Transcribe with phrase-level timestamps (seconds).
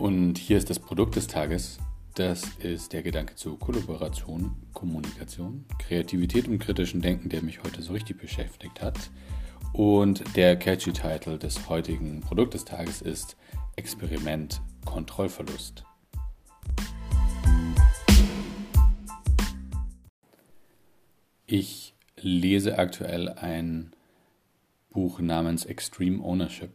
[0.00, 1.78] Und hier ist das Produkt des Tages.
[2.14, 7.92] Das ist der Gedanke zu Kollaboration, Kommunikation, Kreativität und kritischen Denken, der mich heute so
[7.92, 9.10] richtig beschäftigt hat.
[9.74, 13.36] Und der catchy Titel des heutigen Produkt des Tages ist
[13.76, 15.84] Experiment Kontrollverlust.
[21.44, 23.92] Ich lese aktuell ein
[24.88, 26.70] Buch namens Extreme Ownership.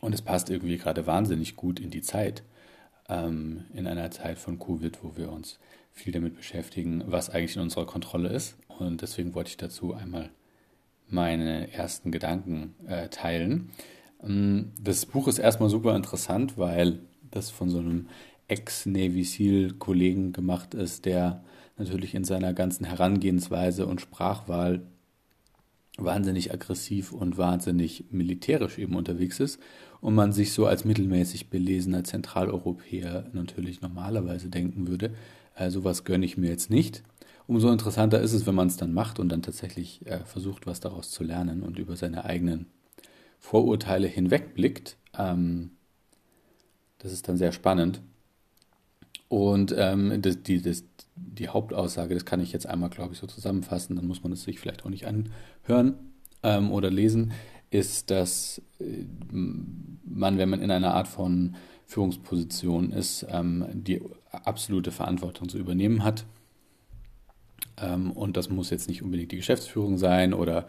[0.00, 2.42] Und es passt irgendwie gerade wahnsinnig gut in die Zeit,
[3.08, 5.58] ähm, in einer Zeit von Covid, wo wir uns
[5.92, 8.56] viel damit beschäftigen, was eigentlich in unserer Kontrolle ist.
[8.78, 10.30] Und deswegen wollte ich dazu einmal
[11.08, 13.70] meine ersten Gedanken äh, teilen.
[14.22, 18.08] Ähm, das Buch ist erstmal super interessant, weil das von so einem
[18.46, 21.44] Ex-Navy SEAL-Kollegen gemacht ist, der
[21.76, 24.82] natürlich in seiner ganzen Herangehensweise und Sprachwahl
[25.98, 29.60] wahnsinnig aggressiv und wahnsinnig militärisch eben unterwegs ist
[30.00, 35.14] und man sich so als mittelmäßig belesener Zentraleuropäer natürlich normalerweise denken würde,
[35.56, 37.02] äh, sowas gönne ich mir jetzt nicht.
[37.46, 40.80] Umso interessanter ist es, wenn man es dann macht und dann tatsächlich äh, versucht, was
[40.80, 42.66] daraus zu lernen und über seine eigenen
[43.38, 44.96] Vorurteile hinwegblickt.
[45.16, 45.70] Ähm,
[46.98, 48.02] das ist dann sehr spannend.
[49.28, 50.84] Und ähm, das, die, das,
[51.20, 54.42] die Hauptaussage, das kann ich jetzt einmal, glaube ich, so zusammenfassen, dann muss man es
[54.42, 55.94] sich vielleicht auch nicht anhören
[56.42, 57.32] ähm, oder lesen,
[57.70, 64.90] ist, dass äh, man, wenn man in einer Art von Führungsposition ist, ähm, die absolute
[64.90, 66.26] Verantwortung zu übernehmen hat.
[67.80, 70.68] Ähm, und das muss jetzt nicht unbedingt die Geschäftsführung sein oder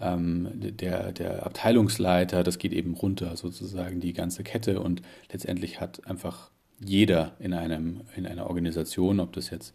[0.00, 5.02] ähm, der, der Abteilungsleiter, das geht eben runter, sozusagen die ganze Kette und
[5.32, 6.50] letztendlich hat einfach
[6.80, 9.74] jeder in, einem, in einer Organisation, ob das jetzt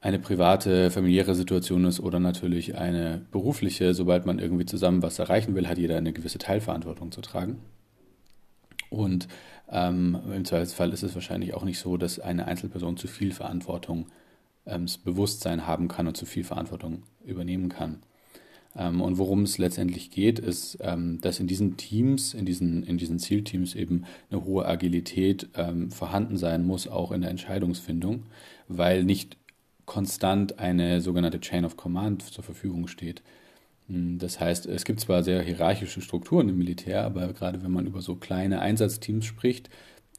[0.00, 5.54] eine private, familiäre Situation ist oder natürlich eine berufliche, sobald man irgendwie zusammen was erreichen
[5.54, 7.58] will, hat jeder eine gewisse Teilverantwortung zu tragen.
[8.90, 9.28] Und
[9.70, 14.06] ähm, im Zweifelsfall ist es wahrscheinlich auch nicht so, dass eine Einzelperson zu viel Verantwortung
[14.66, 18.02] ähm, Bewusstsein haben kann und zu viel Verantwortung übernehmen kann.
[18.78, 22.96] Ähm, und worum es letztendlich geht, ist, ähm, dass in diesen Teams, in diesen, in
[22.96, 28.22] diesen Zielteams eben eine hohe Agilität ähm, vorhanden sein muss, auch in der Entscheidungsfindung,
[28.68, 29.36] weil nicht
[29.84, 33.22] konstant eine sogenannte Chain of Command zur Verfügung steht.
[33.88, 37.86] Hm, das heißt, es gibt zwar sehr hierarchische Strukturen im Militär, aber gerade wenn man
[37.86, 39.70] über so kleine Einsatzteams spricht,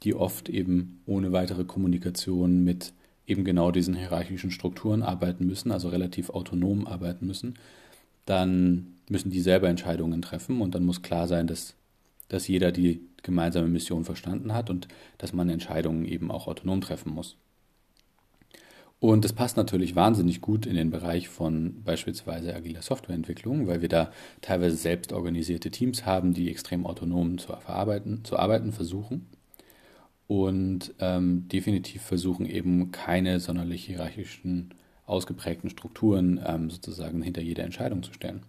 [0.02, 2.92] die oft eben ohne weitere Kommunikation mit
[3.26, 7.54] eben genau diesen hierarchischen Strukturen arbeiten müssen, also relativ autonom arbeiten müssen,
[8.30, 11.74] dann müssen die selber Entscheidungen treffen und dann muss klar sein, dass,
[12.28, 17.12] dass jeder die gemeinsame Mission verstanden hat und dass man Entscheidungen eben auch autonom treffen
[17.12, 17.36] muss.
[19.00, 23.88] Und das passt natürlich wahnsinnig gut in den Bereich von beispielsweise agiler Softwareentwicklung, weil wir
[23.88, 29.26] da teilweise selbst organisierte Teams haben, die extrem autonom zu, verarbeiten, zu arbeiten versuchen
[30.28, 34.74] und ähm, definitiv versuchen eben keine sonderlich hierarchischen
[35.10, 38.42] ausgeprägten Strukturen ähm, sozusagen hinter jeder Entscheidung zu stellen.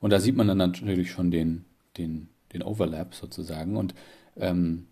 [0.00, 1.64] Und da sieht man dann natürlich schon den,
[1.98, 3.76] den, den Overlap sozusagen.
[3.76, 3.94] Und
[4.36, 4.86] ähm,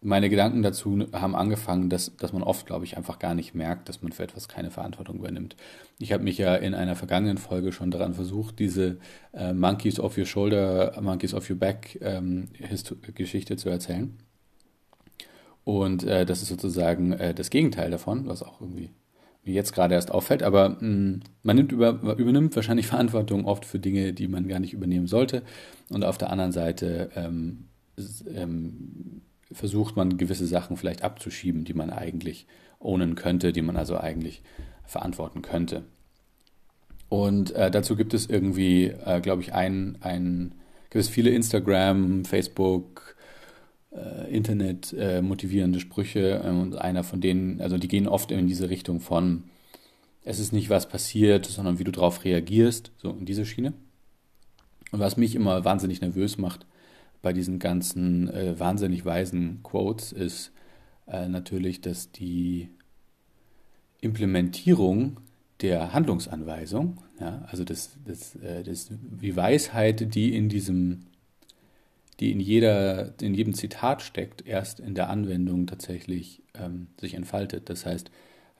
[0.00, 3.88] meine Gedanken dazu haben angefangen, dass, dass man oft, glaube ich, einfach gar nicht merkt,
[3.88, 5.56] dass man für etwas keine Verantwortung übernimmt.
[5.98, 8.98] Ich habe mich ja in einer vergangenen Folge schon daran versucht, diese
[9.32, 12.48] äh, Monkeys off your shoulder, Monkeys off your back ähm,
[13.14, 14.16] Geschichte zu erzählen.
[15.64, 18.90] Und äh, das ist sozusagen äh, das Gegenteil davon, was auch irgendwie
[19.52, 23.78] jetzt gerade erst auffällt, aber mh, hm, man nimmt über, übernimmt wahrscheinlich Verantwortung oft für
[23.78, 25.42] Dinge, die man gar nicht übernehmen sollte.
[25.90, 27.68] Und auf der anderen Seite ähm,
[28.34, 29.22] ähm,
[29.52, 32.46] versucht man gewisse Sachen vielleicht abzuschieben, die man eigentlich
[32.78, 34.42] ownen könnte, die man also eigentlich
[34.84, 35.84] verantworten könnte.
[37.08, 40.54] Und äh, dazu gibt es irgendwie, äh, glaube ich, ein, ein,
[40.90, 43.13] gibt es viele Instagram, Facebook,
[44.30, 48.70] Internet äh, motivierende Sprüche äh, und einer von denen, also die gehen oft in diese
[48.70, 49.44] Richtung von
[50.24, 53.74] es ist nicht was passiert, sondern wie du darauf reagierst, so in diese Schiene.
[54.90, 56.66] Und was mich immer wahnsinnig nervös macht
[57.20, 60.52] bei diesen ganzen äh, wahnsinnig weisen Quotes ist
[61.06, 62.70] äh, natürlich, dass die
[64.00, 65.20] Implementierung
[65.60, 71.06] der Handlungsanweisung, ja, also das, das, äh, das, die Weisheit, die in diesem
[72.20, 77.68] die in, jeder, in jedem Zitat steckt, erst in der Anwendung tatsächlich ähm, sich entfaltet.
[77.68, 78.10] Das heißt,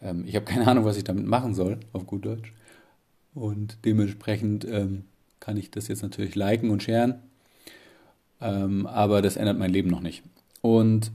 [0.03, 2.53] ähm, ich habe keine Ahnung, was ich damit machen soll, auf gut Deutsch.
[3.35, 5.05] Und dementsprechend ähm,
[5.41, 7.17] kann ich das jetzt natürlich liken und sharen.
[8.41, 10.23] Ähm, aber das ändert mein Leben noch nicht.
[10.61, 11.13] Und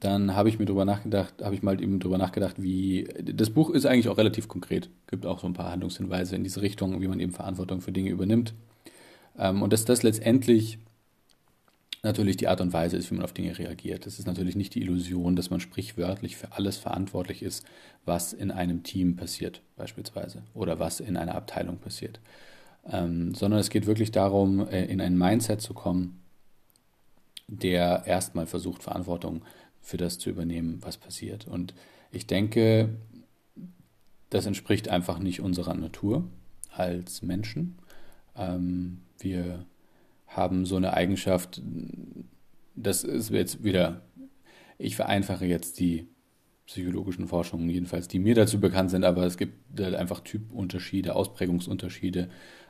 [0.00, 3.70] dann habe ich mir darüber nachgedacht, habe ich mal eben darüber nachgedacht, wie das Buch
[3.70, 4.90] ist eigentlich auch relativ konkret.
[5.06, 8.10] Gibt auch so ein paar Handlungshinweise in diese Richtung, wie man eben Verantwortung für Dinge
[8.10, 8.54] übernimmt.
[9.38, 10.78] Ähm, und dass das letztendlich
[12.06, 14.06] natürlich die Art und Weise ist, wie man auf Dinge reagiert.
[14.06, 17.66] Es ist natürlich nicht die Illusion, dass man sprichwörtlich für alles verantwortlich ist,
[18.04, 22.20] was in einem Team passiert, beispielsweise, oder was in einer Abteilung passiert.
[22.88, 26.22] Ähm, sondern es geht wirklich darum, äh, in ein Mindset zu kommen,
[27.48, 29.42] der erstmal versucht, Verantwortung
[29.82, 31.46] für das zu übernehmen, was passiert.
[31.46, 31.74] Und
[32.12, 32.90] ich denke,
[34.30, 36.24] das entspricht einfach nicht unserer Natur
[36.70, 37.78] als Menschen.
[38.36, 39.64] Ähm, wir
[40.36, 41.62] haben so eine Eigenschaft,
[42.74, 44.02] das ist jetzt wieder,
[44.78, 46.08] ich vereinfache jetzt die
[46.66, 52.28] psychologischen Forschungen, jedenfalls, die mir dazu bekannt sind, aber es gibt halt einfach Typunterschiede, Ausprägungsunterschiede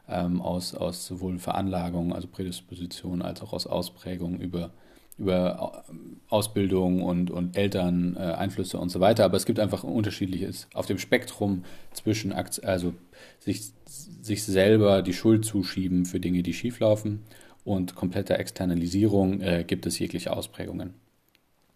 [0.08, 4.72] ähm, aus, aus sowohl Veranlagung, also Prädisposition, als auch aus Ausprägung über
[5.18, 5.84] über
[6.28, 9.24] Ausbildung und, und Eltern, äh, Einflüsse und so weiter.
[9.24, 12.92] Aber es gibt einfach ein unterschiedliches auf dem Spektrum zwischen, also
[13.38, 17.22] sich, sich selber die Schuld zuschieben für Dinge, die schieflaufen
[17.66, 20.94] und kompletter Externalisierung äh, gibt es jegliche Ausprägungen.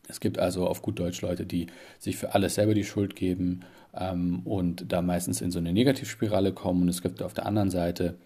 [0.08, 1.66] Es gibt also auf gut Deutsch Leute, die
[1.98, 3.60] sich für alles selber die Schuld geben
[3.94, 6.82] ähm, und da meistens in so eine Negativspirale kommen.
[6.82, 8.16] Und es gibt auf der anderen Seite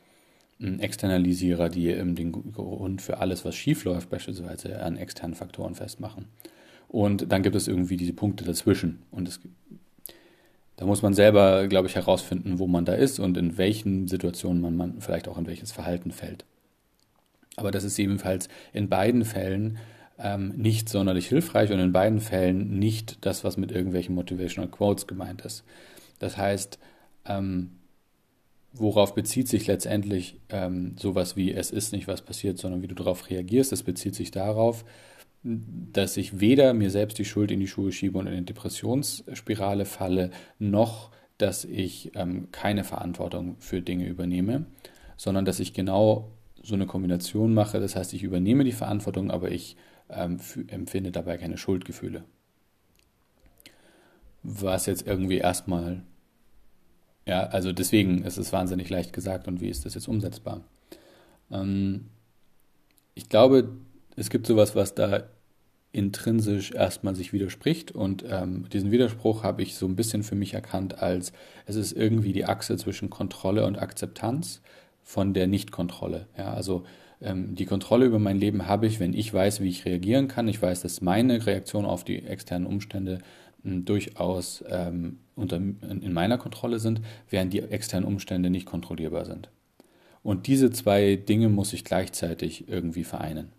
[0.61, 6.26] Externalisierer, die eben den Grund für alles, was schief läuft, beispielsweise an externen Faktoren festmachen.
[6.88, 9.02] Und dann gibt es irgendwie diese Punkte dazwischen.
[9.10, 9.40] Und es,
[10.76, 14.62] da muss man selber, glaube ich, herausfinden, wo man da ist und in welchen Situationen
[14.62, 16.44] man, man vielleicht auch in welches Verhalten fällt.
[17.56, 19.79] Aber das ist ebenfalls in beiden Fällen
[20.19, 25.06] ähm, nicht sonderlich hilfreich und in beiden Fällen nicht das, was mit irgendwelchen Motivational Quotes
[25.06, 25.65] gemeint ist.
[26.19, 26.79] Das heißt,
[27.27, 27.73] ähm,
[28.73, 32.95] worauf bezieht sich letztendlich ähm, sowas wie es ist nicht was passiert, sondern wie du
[32.95, 33.73] darauf reagierst.
[33.73, 34.85] Das bezieht sich darauf,
[35.43, 39.85] dass ich weder mir selbst die Schuld in die Schuhe schiebe und in eine Depressionsspirale
[39.85, 44.67] falle, noch dass ich ähm, keine Verantwortung für Dinge übernehme,
[45.17, 46.31] sondern dass ich genau
[46.64, 47.81] so eine Kombination mache.
[47.81, 49.76] Das heißt, ich übernehme die Verantwortung, aber ich
[50.11, 50.38] ähm,
[50.69, 52.25] empfinde dabei keine Schuldgefühle.
[54.43, 56.02] Was jetzt irgendwie erstmal
[57.26, 60.62] ja, also deswegen ist es wahnsinnig leicht gesagt und wie ist das jetzt umsetzbar?
[61.50, 62.06] Ähm,
[63.14, 63.69] ich glaube,
[64.17, 65.25] es gibt sowas, was da
[65.93, 70.52] intrinsisch erstmal sich widerspricht und ähm, diesen Widerspruch habe ich so ein bisschen für mich
[70.52, 71.32] erkannt als
[71.67, 74.60] es ist irgendwie die Achse zwischen Kontrolle und Akzeptanz
[75.05, 76.27] von der Nichtkontrolle.
[76.37, 76.85] Ja, also
[77.21, 80.49] ähm, die Kontrolle über mein Leben habe ich, wenn ich weiß, wie ich reagieren kann.
[80.49, 83.21] Ich weiß, dass meine Reaktion auf die externen Umstände
[83.62, 89.49] durchaus ähm, unter, in meiner Kontrolle sind, während die externen Umstände nicht kontrollierbar sind.
[90.23, 93.53] Und diese zwei Dinge muss ich gleichzeitig irgendwie vereinen.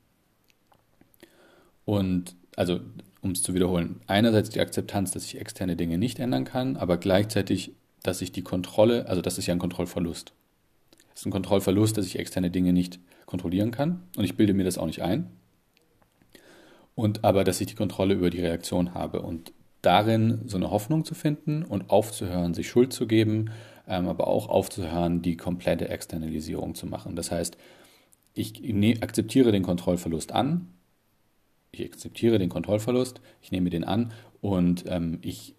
[1.86, 2.80] Und also,
[3.22, 6.98] um es zu wiederholen, einerseits die Akzeptanz, dass ich externe Dinge nicht ändern kann, aber
[6.98, 7.72] gleichzeitig,
[8.04, 10.34] dass ich die Kontrolle, also das ist ja ein Kontrollverlust.
[11.16, 14.66] Es ist ein Kontrollverlust, dass ich externe Dinge nicht kontrollieren kann und ich bilde mir
[14.66, 15.32] das auch nicht ein.
[16.94, 19.22] Und aber, dass ich die Kontrolle über die Reaktion habe.
[19.22, 19.52] Und
[19.82, 23.52] darin, so eine Hoffnung zu finden und aufzuhören, sich Schuld zu geben,
[23.88, 27.16] ähm, aber auch aufzuhören, die komplette Externalisierung zu machen.
[27.16, 27.58] Das heißt,
[28.34, 30.70] ich ne akzeptiere den Kontrollverlust an,
[31.72, 34.12] ich akzeptiere den Kontrollverlust, ich nehme den an
[34.42, 35.56] und ähm, ich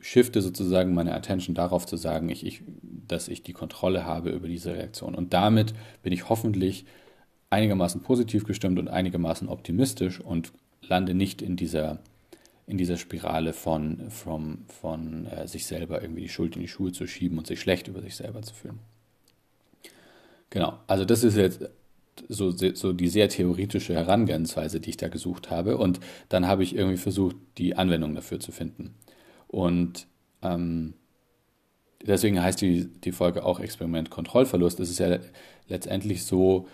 [0.00, 2.62] shifte sozusagen meine Attention darauf zu sagen, ich, ich,
[3.08, 5.14] dass ich die Kontrolle habe über diese Reaktion.
[5.14, 6.84] Und damit bin ich hoffentlich
[7.50, 12.00] einigermaßen positiv gestimmt und einigermaßen optimistisch und lande nicht in dieser
[12.66, 16.92] in dieser Spirale von, from, von äh, sich selber irgendwie die Schuld in die Schuhe
[16.92, 18.80] zu schieben und sich schlecht über sich selber zu fühlen.
[20.50, 21.68] Genau, also das ist jetzt
[22.28, 25.76] so, so die sehr theoretische Herangehensweise, die ich da gesucht habe.
[25.76, 28.94] Und dann habe ich irgendwie versucht, die Anwendung dafür zu finden.
[29.48, 30.06] Und
[30.42, 30.94] ähm,
[32.04, 34.80] deswegen heißt die, die Folge auch Experiment Kontrollverlust.
[34.80, 35.18] Es ist ja
[35.68, 36.68] letztendlich so,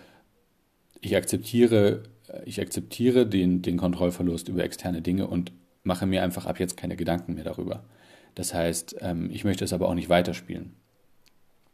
[1.01, 2.03] ich akzeptiere,
[2.45, 5.51] ich akzeptiere den, den Kontrollverlust über externe Dinge und
[5.83, 7.83] mache mir einfach ab jetzt keine Gedanken mehr darüber.
[8.35, 10.73] Das heißt, ähm, ich möchte es aber auch nicht weiterspielen.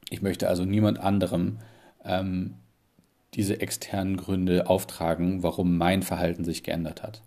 [0.09, 1.59] Ich möchte also niemand anderem
[2.03, 2.55] ähm,
[3.35, 7.21] diese externen Gründe auftragen, warum mein Verhalten sich geändert hat.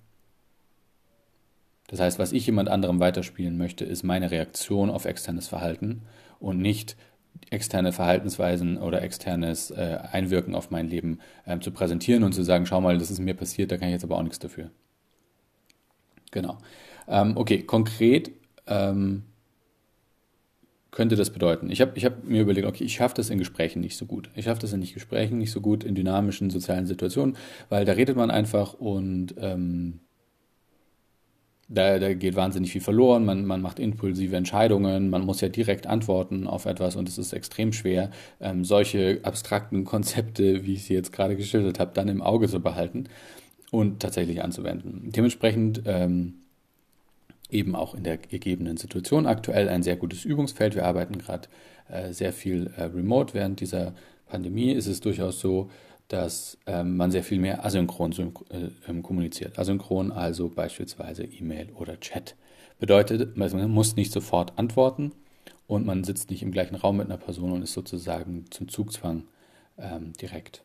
[1.92, 6.00] Das heißt, was ich jemand anderem weiterspielen möchte, ist meine Reaktion auf externes Verhalten
[6.40, 6.96] und nicht
[7.50, 12.64] externe Verhaltensweisen oder externes äh, Einwirken auf mein Leben ähm, zu präsentieren und zu sagen,
[12.64, 14.70] schau mal, das ist mir passiert, da kann ich jetzt aber auch nichts dafür.
[16.30, 16.56] Genau.
[17.08, 18.30] Ähm, okay, konkret
[18.66, 19.24] ähm,
[20.92, 21.68] könnte das bedeuten.
[21.68, 24.30] Ich habe ich hab mir überlegt, okay, ich schaffe das in Gesprächen nicht so gut.
[24.34, 27.36] Ich schaffe das in nicht Gesprächen nicht so gut in dynamischen sozialen Situationen,
[27.68, 30.00] weil da redet man einfach und ähm,
[31.72, 35.86] da, da geht wahnsinnig viel verloren, man, man macht impulsive Entscheidungen, man muss ja direkt
[35.86, 38.10] antworten auf etwas und es ist extrem schwer,
[38.40, 42.60] ähm, solche abstrakten Konzepte, wie ich sie jetzt gerade geschildert habe, dann im Auge zu
[42.60, 43.08] behalten.
[43.70, 45.10] und tatsächlich anzuwenden.
[45.12, 46.34] Dementsprechend ähm,
[47.50, 50.74] eben auch in der gegebenen Situation aktuell ein sehr gutes Übungsfeld.
[50.74, 51.48] Wir arbeiten gerade
[51.88, 53.34] äh, sehr viel äh, remote.
[53.34, 53.94] Während dieser
[54.26, 55.70] Pandemie ist es durchaus so,
[56.08, 58.12] dass ähm, man sehr viel mehr asynchron
[58.50, 59.58] äh, ähm, kommuniziert.
[59.58, 62.36] Asynchron also beispielsweise E-Mail oder Chat.
[62.78, 65.12] Bedeutet, man muss nicht sofort antworten
[65.66, 69.24] und man sitzt nicht im gleichen Raum mit einer Person und ist sozusagen zum Zugzwang
[69.78, 70.64] ähm, direkt.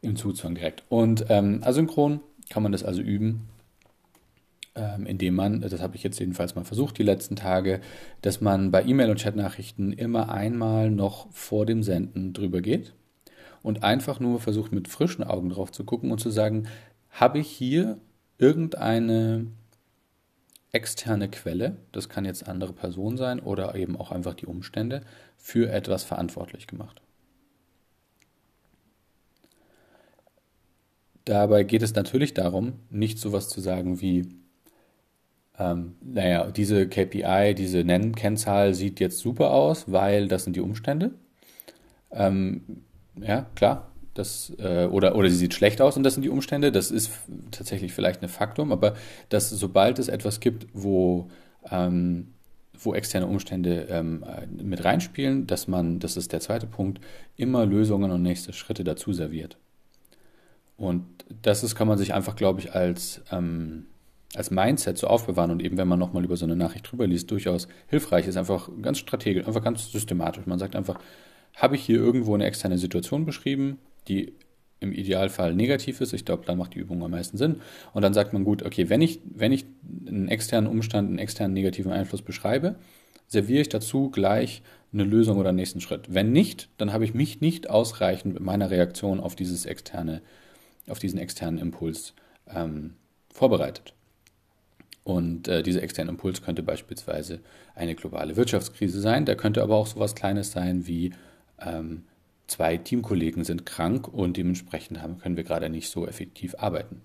[0.00, 0.82] Im Zugzwang direkt.
[0.88, 3.48] Und ähm, asynchron kann man das also üben,
[4.74, 7.80] ähm, indem man, das habe ich jetzt jedenfalls mal versucht die letzten Tage,
[8.22, 12.94] dass man bei E-Mail und Chatnachrichten immer einmal noch vor dem Senden drüber geht
[13.62, 16.68] und einfach nur versucht mit frischen Augen drauf zu gucken und zu sagen,
[17.10, 17.98] habe ich hier
[18.38, 19.46] irgendeine
[20.72, 25.02] externe Quelle, das kann jetzt andere Person sein oder eben auch einfach die Umstände,
[25.36, 27.02] für etwas verantwortlich gemacht.
[31.24, 34.26] Dabei geht es natürlich darum, nicht sowas zu sagen wie,
[35.58, 41.12] ähm, naja, diese KPI, diese Nennkennzahl sieht jetzt super aus, weil das sind die Umstände.
[42.10, 42.84] Ähm,
[43.20, 43.88] ja, klar.
[44.14, 46.70] Das, äh, oder, oder sie sieht schlecht aus und das sind die Umstände.
[46.70, 47.10] Das ist
[47.50, 48.94] tatsächlich vielleicht ein Faktum, aber
[49.30, 51.30] dass sobald es etwas gibt, wo,
[51.70, 52.28] ähm,
[52.78, 54.24] wo externe Umstände ähm,
[54.62, 57.00] mit reinspielen, dass man, das ist der zweite Punkt,
[57.36, 59.56] immer Lösungen und nächste Schritte dazu serviert.
[60.76, 61.06] Und
[61.42, 63.86] das ist, kann man sich einfach, glaube ich, als, ähm,
[64.34, 67.30] als Mindset so aufbewahren und eben, wenn man nochmal über so eine Nachricht drüber liest,
[67.30, 70.44] durchaus hilfreich ist, einfach ganz strategisch, einfach ganz systematisch.
[70.46, 70.98] Man sagt einfach,
[71.54, 73.78] habe ich hier irgendwo eine externe Situation beschrieben,
[74.08, 74.32] die
[74.80, 76.12] im Idealfall negativ ist.
[76.12, 77.60] Ich glaube, da macht die Übung am meisten Sinn.
[77.92, 79.64] Und dann sagt man, gut, okay, wenn ich, wenn ich
[80.06, 82.74] einen externen Umstand, einen externen negativen Einfluss beschreibe,
[83.28, 86.12] serviere ich dazu gleich eine Lösung oder einen nächsten Schritt.
[86.12, 90.20] Wenn nicht, dann habe ich mich nicht ausreichend mit meiner Reaktion auf dieses externe,
[90.88, 92.12] auf diesen externen Impuls
[92.52, 92.94] ähm,
[93.32, 93.94] vorbereitet.
[95.04, 97.40] Und äh, dieser externe Impuls könnte beispielsweise
[97.74, 99.24] eine globale Wirtschaftskrise sein.
[99.24, 101.12] Der könnte aber auch so etwas Kleines sein wie
[101.60, 102.04] ähm,
[102.46, 107.00] zwei Teamkollegen sind krank und dementsprechend haben, können wir gerade nicht so effektiv arbeiten.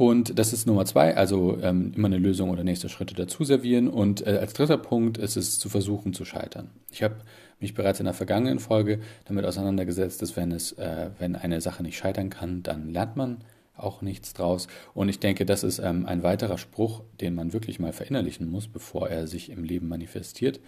[0.00, 3.86] Und das ist Nummer zwei, also ähm, immer eine Lösung oder nächste Schritte dazu servieren.
[3.86, 6.70] Und äh, als dritter Punkt ist es zu versuchen zu scheitern.
[6.90, 7.16] Ich habe
[7.60, 11.82] mich bereits in der vergangenen Folge damit auseinandergesetzt, dass wenn es, äh, wenn eine Sache
[11.82, 13.44] nicht scheitern kann, dann lernt man
[13.76, 14.68] auch nichts draus.
[14.94, 18.68] Und ich denke, das ist ähm, ein weiterer Spruch, den man wirklich mal verinnerlichen muss,
[18.68, 20.60] bevor er sich im Leben manifestiert.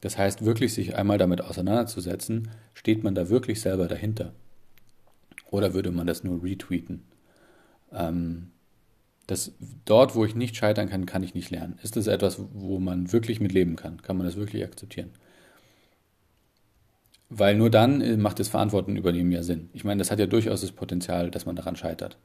[0.00, 4.32] Das heißt, wirklich sich einmal damit auseinanderzusetzen, steht man da wirklich selber dahinter?
[5.50, 7.02] Oder würde man das nur retweeten?
[7.92, 8.50] Ähm,
[9.26, 9.52] das,
[9.84, 11.78] dort, wo ich nicht scheitern kann, kann ich nicht lernen.
[11.82, 14.02] Ist das etwas, wo man wirklich mit leben kann?
[14.02, 15.10] Kann man das wirklich akzeptieren?
[17.28, 19.70] Weil nur dann äh, macht das Verantwortung übernehmen ja Sinn.
[19.72, 22.18] Ich meine, das hat ja durchaus das Potenzial, dass man daran scheitert.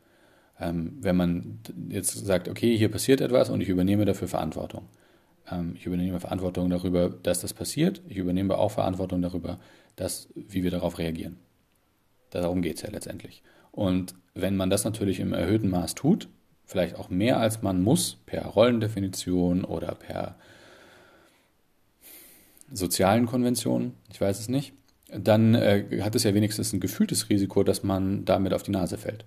[0.60, 4.88] Ähm, wenn man jetzt sagt, okay, hier passiert etwas und ich übernehme dafür Verantwortung.
[5.52, 8.02] Ähm, ich übernehme Verantwortung darüber, dass das passiert.
[8.08, 9.60] Ich übernehme auch Verantwortung darüber,
[9.96, 11.38] dass, wie wir darauf reagieren.
[12.30, 13.44] Darum geht es ja letztendlich.
[13.72, 16.28] Und wenn man das natürlich im erhöhten Maß tut,
[16.66, 20.36] vielleicht auch mehr als man muss, per Rollendefinition oder per
[22.72, 24.74] sozialen Konventionen, ich weiß es nicht,
[25.10, 28.98] dann äh, hat es ja wenigstens ein gefühltes Risiko, dass man damit auf die Nase
[28.98, 29.25] fällt.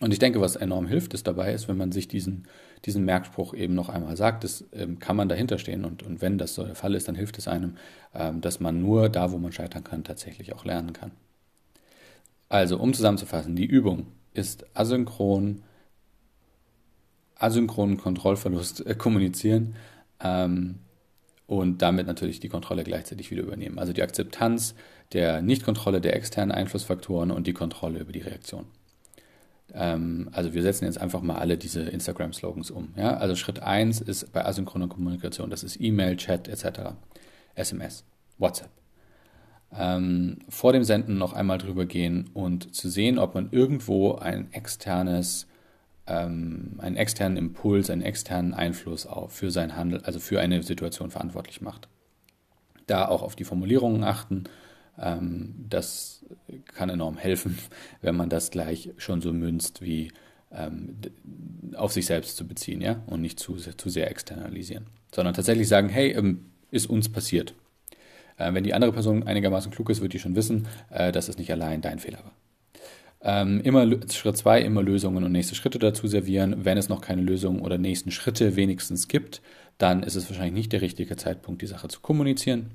[0.00, 2.46] Und ich denke, was enorm hilft, ist dabei ist, wenn man sich diesen,
[2.86, 5.84] diesen Merkspruch eben noch einmal sagt, das ähm, kann man dahinter stehen.
[5.84, 7.76] Und, und wenn das so der Fall ist, dann hilft es einem,
[8.14, 11.12] ähm, dass man nur da, wo man scheitern kann, tatsächlich auch lernen kann.
[12.48, 15.62] Also, um zusammenzufassen, die Übung ist asynchron,
[17.36, 19.76] asynchronen Kontrollverlust äh, kommunizieren
[20.20, 20.80] ähm,
[21.46, 23.78] und damit natürlich die Kontrolle gleichzeitig wieder übernehmen.
[23.78, 24.74] Also die Akzeptanz
[25.12, 28.66] der Nichtkontrolle der externen Einflussfaktoren und die Kontrolle über die Reaktion.
[29.74, 32.94] Ähm, also wir setzen jetzt einfach mal alle diese Instagram-Slogans um.
[32.96, 33.16] Ja?
[33.16, 36.92] Also Schritt 1 ist bei asynchroner Kommunikation, das ist E-Mail, Chat etc.,
[37.54, 38.04] SMS,
[38.38, 38.70] WhatsApp.
[39.72, 44.52] Ähm, vor dem Senden noch einmal drüber gehen und zu sehen, ob man irgendwo ein
[44.52, 45.46] externes,
[46.06, 51.10] ähm, einen externen Impuls, einen externen Einfluss auf für sein Handel, also für eine Situation
[51.10, 51.88] verantwortlich macht.
[52.86, 54.44] Da auch auf die Formulierungen achten
[55.00, 56.24] das
[56.74, 57.58] kann enorm helfen,
[58.02, 60.12] wenn man das gleich schon so münzt, wie
[60.52, 60.96] ähm,
[61.74, 65.88] auf sich selbst zu beziehen, ja, und nicht zu, zu sehr externalisieren, sondern tatsächlich sagen,
[65.88, 67.54] hey, ähm, ist uns passiert.
[68.36, 71.38] Äh, wenn die andere Person einigermaßen klug ist, wird die schon wissen, äh, dass es
[71.38, 72.32] nicht allein dein Fehler war.
[73.22, 76.64] Ähm, immer Schritt zwei, immer Lösungen und nächste Schritte dazu servieren.
[76.64, 79.42] Wenn es noch keine Lösungen oder nächsten Schritte wenigstens gibt,
[79.78, 82.70] dann ist es wahrscheinlich nicht der richtige Zeitpunkt, die Sache zu kommunizieren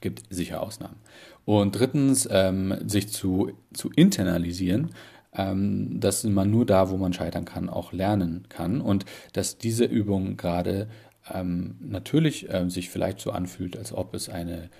[0.00, 0.96] gibt sicher Ausnahmen.
[1.44, 4.90] Und drittens, ähm, sich zu, zu internalisieren,
[5.34, 9.84] ähm, dass man nur da, wo man scheitern kann, auch lernen kann und dass diese
[9.84, 10.88] Übung gerade
[11.32, 14.70] ähm, natürlich ähm, sich vielleicht so anfühlt, als ob es eine,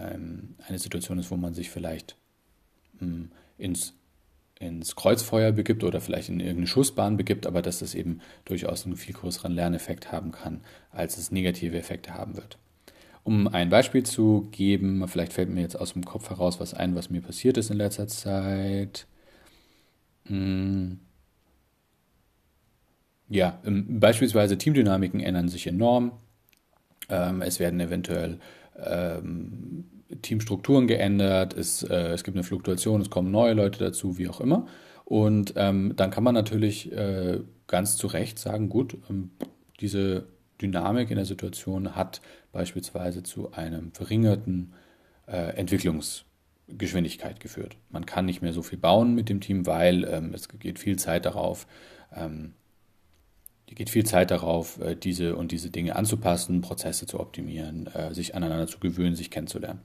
[0.00, 2.16] ähm, eine Situation ist, wo man sich vielleicht
[2.98, 3.94] hm, ins,
[4.58, 8.96] ins Kreuzfeuer begibt oder vielleicht in irgendeine Schussbahn begibt, aber dass es eben durchaus einen
[8.96, 10.60] viel größeren Lerneffekt haben kann,
[10.90, 12.58] als es negative Effekte haben wird.
[13.30, 16.96] Um ein Beispiel zu geben, vielleicht fällt mir jetzt aus dem Kopf heraus was ein,
[16.96, 19.06] was mir passiert ist in letzter Zeit.
[20.24, 20.98] Hm.
[23.28, 26.10] Ja, beispielsweise Teamdynamiken ändern sich enorm.
[27.08, 28.40] Ähm, es werden eventuell
[28.84, 29.84] ähm,
[30.22, 34.40] Teamstrukturen geändert, es, äh, es gibt eine Fluktuation, es kommen neue Leute dazu, wie auch
[34.40, 34.66] immer.
[35.04, 39.30] Und ähm, dann kann man natürlich äh, ganz zu Recht sagen, gut, ähm,
[39.78, 40.26] diese
[40.60, 42.20] Dynamik in der Situation hat
[42.52, 44.72] beispielsweise zu einem verringerten
[45.26, 47.76] äh, Entwicklungsgeschwindigkeit geführt.
[47.90, 50.98] Man kann nicht mehr so viel bauen mit dem Team, weil ähm, es geht viel
[50.98, 51.66] Zeit darauf,
[52.14, 52.54] ähm,
[53.66, 58.34] geht viel Zeit darauf, äh, diese und diese Dinge anzupassen, Prozesse zu optimieren, äh, sich
[58.34, 59.80] aneinander zu gewöhnen, sich kennenzulernen.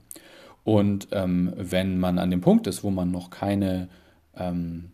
[0.64, 3.88] Und ähm, wenn man an dem Punkt ist, wo man noch keine
[4.36, 4.90] ähm,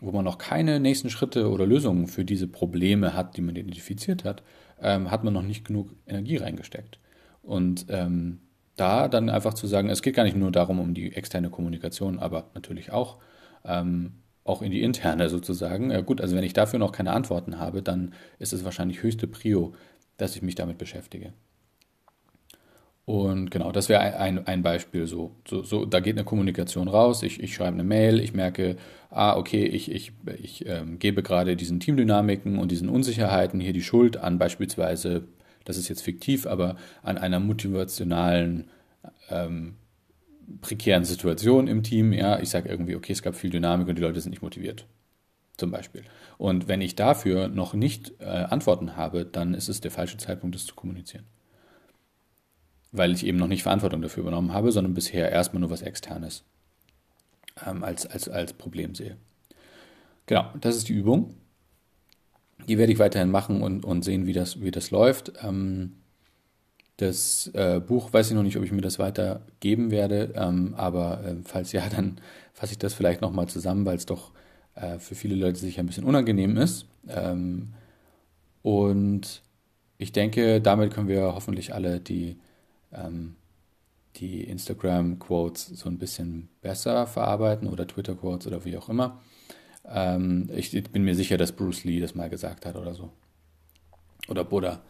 [0.00, 4.24] wo man noch keine nächsten Schritte oder Lösungen für diese Probleme hat, die man identifiziert
[4.24, 4.42] hat,
[4.80, 6.98] ähm, hat man noch nicht genug Energie reingesteckt.
[7.42, 8.40] Und ähm,
[8.76, 12.18] da dann einfach zu sagen, es geht gar nicht nur darum, um die externe Kommunikation,
[12.18, 13.18] aber natürlich auch,
[13.64, 14.14] ähm,
[14.44, 15.90] auch in die interne sozusagen.
[15.90, 19.26] Ja, gut, also wenn ich dafür noch keine Antworten habe, dann ist es wahrscheinlich höchste
[19.26, 19.74] Prio,
[20.16, 21.32] dass ich mich damit beschäftige.
[23.06, 25.34] Und genau, das wäre ein, ein Beispiel so.
[25.48, 25.62] so.
[25.62, 28.76] So, da geht eine Kommunikation raus, ich, ich schreibe eine Mail, ich merke,
[29.10, 33.82] ah, okay, ich, ich, ich ähm, gebe gerade diesen Teamdynamiken und diesen Unsicherheiten hier die
[33.82, 35.24] Schuld an beispielsweise,
[35.64, 38.68] das ist jetzt fiktiv, aber an einer motivationalen,
[39.28, 39.74] ähm,
[40.60, 42.12] prekären Situation im Team.
[42.12, 44.86] Ja, ich sage irgendwie, okay, es gab viel Dynamik und die Leute sind nicht motiviert.
[45.56, 46.02] Zum Beispiel.
[46.38, 50.54] Und wenn ich dafür noch nicht äh, Antworten habe, dann ist es der falsche Zeitpunkt,
[50.56, 51.24] das zu kommunizieren
[52.92, 56.44] weil ich eben noch nicht Verantwortung dafür übernommen habe, sondern bisher erstmal nur was Externes
[57.66, 59.16] ähm, als, als, als Problem sehe.
[60.26, 61.34] Genau, das ist die Übung.
[62.68, 65.32] Die werde ich weiterhin machen und, und sehen, wie das, wie das läuft.
[65.42, 65.94] Ähm,
[66.98, 71.24] das äh, Buch weiß ich noch nicht, ob ich mir das weitergeben werde, ähm, aber
[71.24, 72.20] äh, falls ja, dann
[72.52, 74.32] fasse ich das vielleicht nochmal zusammen, weil es doch
[74.74, 76.86] äh, für viele Leute sicher ein bisschen unangenehm ist.
[77.08, 77.72] Ähm,
[78.62, 79.42] und
[79.96, 82.36] ich denke, damit können wir hoffentlich alle die
[82.92, 83.36] ähm,
[84.16, 89.20] die Instagram-Quotes so ein bisschen besser verarbeiten oder Twitter-Quotes oder wie auch immer.
[89.88, 93.10] Ähm, ich, ich, bin mir sicher, dass Bruce Lee das mal gesagt hat oder so.
[94.28, 94.80] Oder Buddha.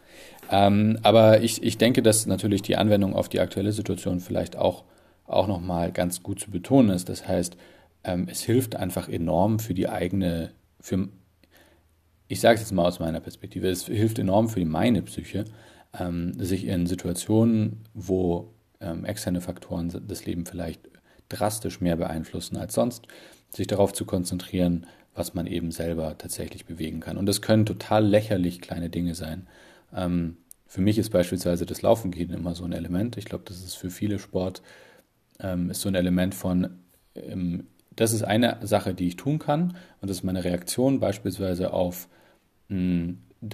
[0.49, 4.83] Ähm, aber ich, ich denke, dass natürlich die Anwendung auf die aktuelle Situation vielleicht auch,
[5.25, 7.09] auch nochmal ganz gut zu betonen ist.
[7.09, 7.55] Das heißt,
[8.03, 11.07] ähm, es hilft einfach enorm für die eigene, für,
[12.31, 15.43] ich sage es jetzt mal aus meiner Perspektive, es hilft enorm für meine Psyche,
[15.99, 20.89] ähm, sich in Situationen, wo ähm, externe Faktoren das Leben vielleicht
[21.27, 23.05] drastisch mehr beeinflussen als sonst,
[23.49, 27.17] sich darauf zu konzentrieren, was man eben selber tatsächlich bewegen kann.
[27.17, 29.47] Und das können total lächerlich kleine Dinge sein.
[29.93, 33.17] Ähm, für mich ist beispielsweise das Laufen gehen immer so ein Element.
[33.17, 34.61] Ich glaube, das ist für viele Sport
[35.41, 36.79] ähm, ist so ein Element von,
[37.13, 41.73] ähm, das ist eine Sache, die ich tun kann und das ist meine Reaktion beispielsweise
[41.73, 42.07] auf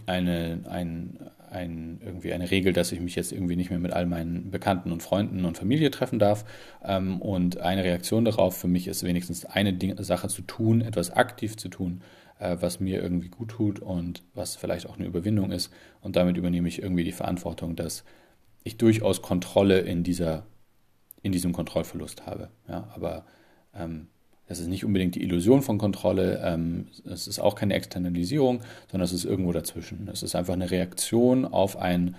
[0.06, 4.06] eine, ein, ein, irgendwie eine Regel, dass ich mich jetzt irgendwie nicht mehr mit all
[4.06, 6.46] meinen Bekannten und Freunden und Familie treffen darf.
[6.84, 11.12] Ähm, und eine Reaktion darauf für mich ist wenigstens eine Ding Sache zu tun, etwas
[11.12, 12.02] aktiv zu tun,
[12.40, 15.72] äh, was mir irgendwie gut tut und was vielleicht auch eine Überwindung ist.
[16.02, 18.04] Und damit übernehme ich irgendwie die Verantwortung, dass
[18.64, 20.46] ich durchaus Kontrolle in dieser,
[21.22, 22.50] in diesem Kontrollverlust habe.
[22.68, 23.26] Ja, aber
[23.74, 24.08] ähm,
[24.48, 29.06] das ist nicht unbedingt die Illusion von Kontrolle, ähm, es ist auch keine Externalisierung, sondern
[29.06, 30.10] es ist irgendwo dazwischen.
[30.12, 32.16] Es ist einfach eine Reaktion auf ein,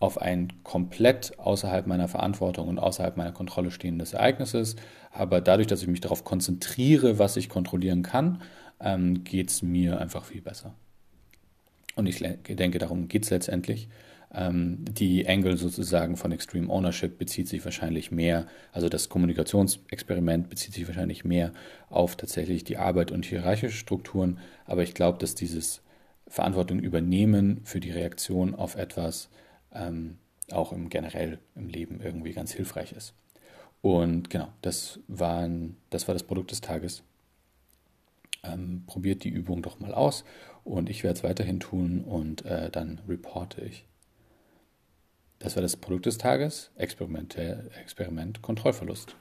[0.00, 4.76] auf ein komplett außerhalb meiner Verantwortung und außerhalb meiner Kontrolle stehendes Ereignisses.
[5.12, 8.40] Aber dadurch, dass ich mich darauf konzentriere, was ich kontrollieren kann,
[8.80, 10.74] ähm, geht es mir einfach viel besser.
[11.94, 13.88] Und ich denke, darum geht es letztendlich.
[14.32, 20.74] Ähm, die Angle sozusagen von Extreme Ownership bezieht sich wahrscheinlich mehr, also das Kommunikationsexperiment bezieht
[20.74, 21.52] sich wahrscheinlich mehr
[21.88, 24.38] auf tatsächlich die Arbeit und hierarchische Strukturen.
[24.66, 25.82] Aber ich glaube, dass dieses
[26.28, 29.30] Verantwortung übernehmen für die Reaktion auf etwas
[29.72, 30.18] ähm,
[30.52, 33.14] auch im generell im Leben irgendwie ganz hilfreich ist.
[33.82, 37.02] Und genau, das, waren, das war das Produkt des Tages.
[38.42, 40.24] Ähm, probiert die Übung doch mal aus
[40.64, 43.84] und ich werde es weiterhin tun und äh, dann reporte ich.
[45.40, 49.16] Das war das Produkt des Tages, Experiment, Experiment Kontrollverlust.